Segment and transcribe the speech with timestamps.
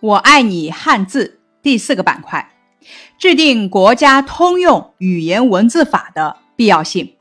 [0.00, 2.52] 我爱你汉字第四个板块，
[3.18, 7.14] 制定国家通用语言文字法的必要性。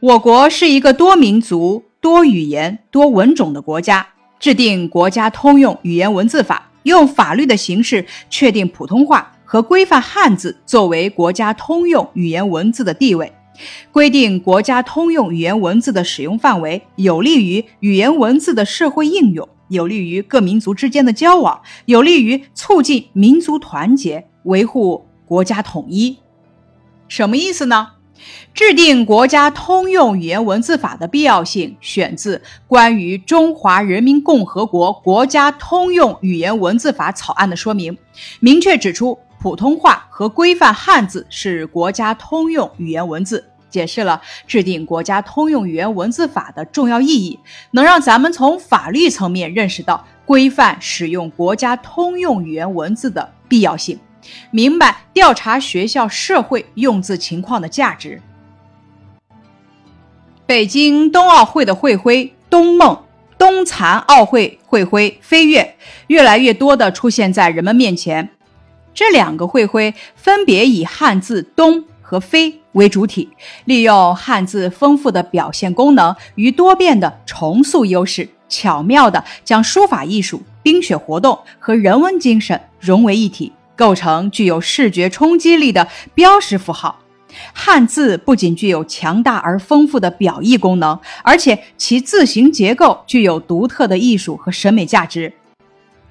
[0.00, 4.06] 我国是一个多民族、多语言、多文种的国家，
[4.38, 13.32] 制定国家通用语言文字法，用法律的形式确定普通话和规范汉字作为国家通用语言文字的地位，
[13.90, 19.48] 规定国家通用语言文字的使用范围，有利于语言文字的社会应用。
[19.70, 26.18] 有利于各民族之间的交往，有利于促进民族团结，维护国家统一。
[27.08, 27.92] 什么意思呢？
[28.52, 37.94] 制定国家通用语言文字法的必要性，选自《关于中华人民共和国国家通用语言文字法草案的说明》，
[38.40, 43.49] 明确指出，普通话和规范汉字是国家通用语言文字。
[43.70, 47.38] 解释了制定国家通用语言文字法的重要意义，
[47.70, 53.98] 能让咱们从法律层面认识到规范使用国家通用语言文字的必要性，
[54.50, 58.20] 明白调查学校社会用字情况的价值。
[60.44, 63.04] 北京冬奥会的会徽“冬梦”、
[63.38, 65.76] 冬残奥会会徽“飞跃”
[66.08, 68.30] 越来越多的出现在人们面前，
[68.92, 71.84] 这两个会徽分别以汉字“冬”。
[72.10, 73.28] 和飞为主体，
[73.64, 87.00] 利用汉字丰富的表现功能与多变的重塑优势，巧妙地将书法艺术、冰雪活动和人文精神融为一体，构成具有视觉冲击力的标识符号。
[87.52, 95.32] 汉字不仅具有强大而丰富的表意功能，而且其字形结构具有独特的艺术和审美价值。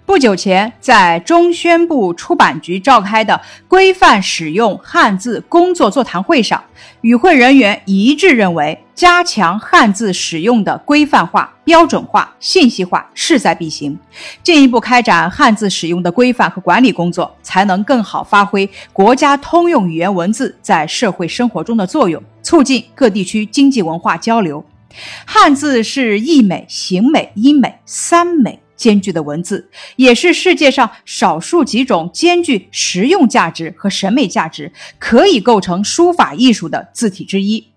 [0.10, 6.64] 不久前，在中宣部出版局召开的规范使用汉字工作座谈会上，
[7.02, 13.96] 与会人员一致认为，加强汉字使用的规范化、标准化、信息化势在必行。
[14.42, 24.66] 进一步开展汉字使用的规范和管理工作，才能更好发挥国家通用语言文字在社会生活中的作用，促进各地区经济文化交流。
[25.24, 28.59] 汉字是意美、形美、音美三美。
[28.79, 37.68] 兼具的文字，也是世界上少数几种兼具实用价值和审美价值，可以构成书法艺术的字体之一。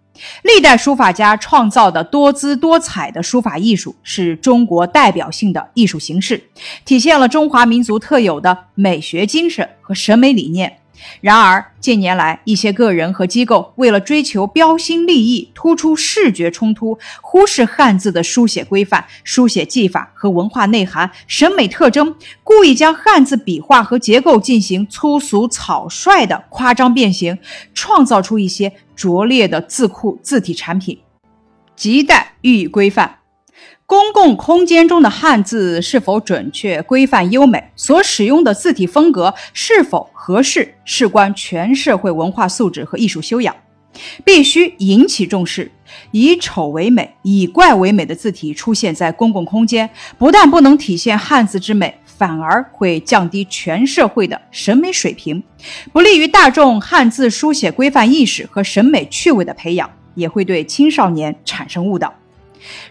[0.43, 6.45] 历代书法家创造的多姿多彩的书法艺术，是中国代表性的艺术形式，
[6.85, 10.79] 体现了中华民族特有的美学精神和审美理念。
[11.21, 22.15] 然而，近年来，一些个人和机构为了追求标新立异、突出视觉冲突，忽视汉字的书写规范、书写技法和文化内涵、审美特征，
[22.45, 27.39] 故意将汉字笔画和结构进行粗俗草率的夸张变形，
[27.75, 30.99] 创造出一些拙劣的字库字体产品，
[31.77, 33.22] 亟待予以规范。
[33.87, 37.63] 公共空间中的汉字是否准确、规范、优美？
[37.77, 40.75] 所使用的字体风格是否合适？
[40.85, 43.55] 事关全社会文化素质和艺术修养，
[44.25, 45.71] 必须引起重视。
[46.11, 55.43] 以丑为美、以怪为美的字体出现在公共空间，不但不能体现汉字之美，反而会降低全社会的审美水平，
[55.93, 62.11] 不利于大众汉字书写规范意识和审美趣味的培养，也会对青少年产生误导。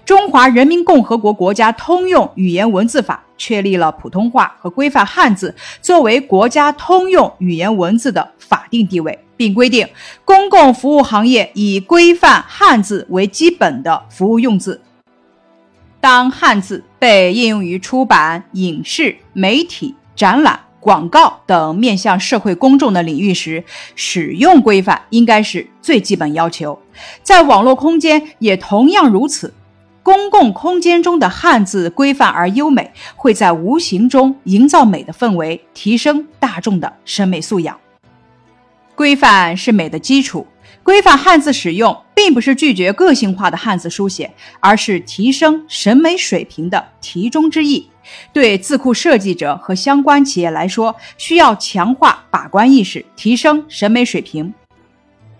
[0.05, 9.87] 中华人民共和国国家通用语言文字法确立了普通话和规范汉字作为国家通用语言文字的法定地位，并规定
[10.25, 14.81] 公共服务行业以规范汉字为基本的服务用字。
[15.99, 23.63] 当汉字被应用于出版、影视、媒体、展览、广告等面向社会公众的领域时，
[23.95, 26.79] 使用规范应该是最基本要求。
[27.21, 29.53] 在网络空间也同样如此。
[30.03, 37.79] 公共空间中的汉字规范而优美，会在无形中营造美的氛围，提升大众的审美素养。
[38.95, 40.45] 规范是美的基础，
[40.84, 47.89] 规范汉字使用，并不是拒绝个性化的汉字书写，而是提升审美水平的题中之意。
[48.33, 54.53] 对字库设计者和相关企业来说，需要强化把关意识，提升审美水平。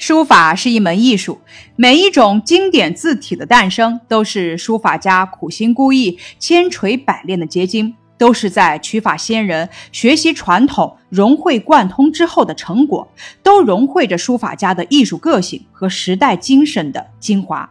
[0.01, 1.39] 书法是一门艺术，
[1.75, 13.07] 每一种经典字体的诞生，都是书法家苦心孤诣、千锤百炼的结晶，都是在取法先人、学习传统、融会贯通之后的成果，
[13.44, 17.69] 都融汇着书法家的艺术个性和时代精神的精华。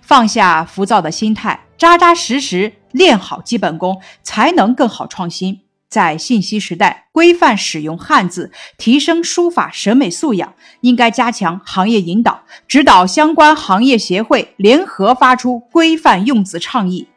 [0.00, 5.60] 放下浮躁的心态，扎扎实实练好基本功，才能更好创新。
[5.92, 17.08] 在信息时代，规范使用汉字，提升书法审美素养，应该加强行业引导，指导相关行业协会联合发出规范用字倡议，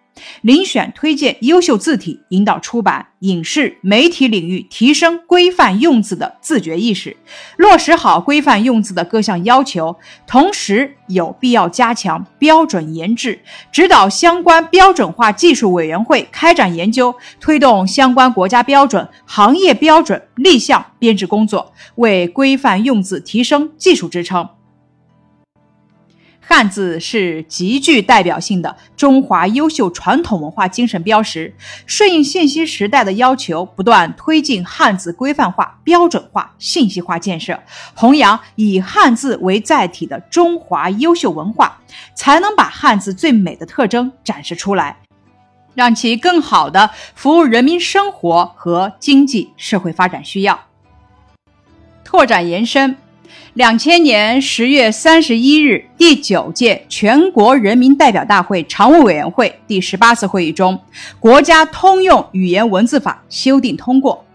[0.43, 7.15] 遴选推荐优秀字体，引导出版、影视、媒体领域提升规范用字的自觉意识，
[7.57, 9.95] 落实好规范用字的各项要求。
[10.27, 13.39] 同时，有必要加强标准研制，
[13.71, 24.47] 指导相关标准化技术委员会开展研究，推动相关国家标准、行业标准立项编制工作，为规范用字提升技术支撑。
[26.47, 31.51] 汉字是极具代表性的中华优秀传统文化精神标识，
[31.87, 37.59] 顺应信息时代的要求，不断推进汉字规范化、标准化、信息化建设，
[37.95, 41.79] 弘扬以汉字为载体的中华优秀文化，
[42.13, 44.97] 才能把汉字最美的特征展示出来，
[45.73, 50.59] 让其更好的服务人民生活和经济社会发展需要。
[52.03, 52.95] 拓展延伸。
[53.53, 60.75] 两千年十月三十一日，第九届全国人民代表大会常务委员会第十八次会议中，
[61.19, 64.25] 《国家通用语言文字法》修订通过。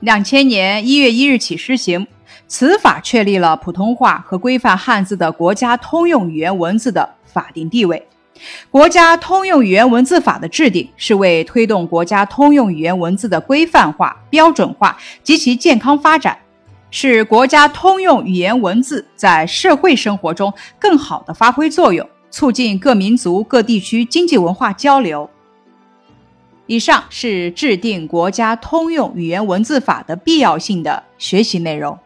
[0.00, 2.06] 两千年一月一日起施行，
[2.48, 8.04] 此法确立了普通话和规范汉字的国家通用语言文字的法定地位。
[8.70, 16.36] 国家通用语言文字法的制定，是为推动国家通用语言文字的规范化、标准化及其健康发展。
[16.90, 25.30] 使国家通用语言文字在社会生活中更好的发挥作用，促进各民族各地区经济文化交流。
[26.66, 31.98] 以上是制定国家通用语言文字法的必要性的学习内容。